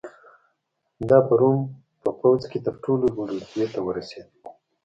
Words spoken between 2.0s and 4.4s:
په پوځ کې تر ټولو لوړې رتبې ته ورسېد